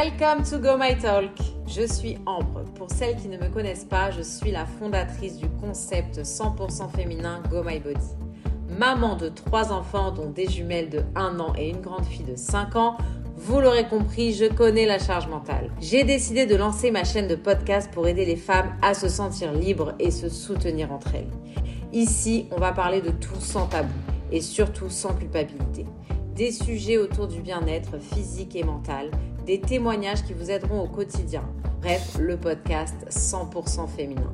[0.00, 1.32] Welcome to Go My Talk.
[1.66, 2.62] Je suis Ambre.
[2.76, 7.42] Pour celles qui ne me connaissent pas, je suis la fondatrice du concept 100% féminin
[7.50, 8.06] Go My Body.
[8.78, 12.36] Maman de trois enfants, dont des jumelles de 1 an et une grande fille de
[12.36, 12.96] 5 ans,
[13.36, 15.72] vous l'aurez compris, je connais la charge mentale.
[15.80, 19.52] J'ai décidé de lancer ma chaîne de podcast pour aider les femmes à se sentir
[19.52, 21.32] libres et se soutenir entre elles.
[21.92, 23.88] Ici, on va parler de tout sans tabou
[24.30, 25.86] et surtout sans culpabilité.
[26.38, 29.10] Des sujets autour du bien-être physique et mental,
[29.44, 31.42] des témoignages qui vous aideront au quotidien.
[31.80, 34.32] Bref, le podcast 100% féminin.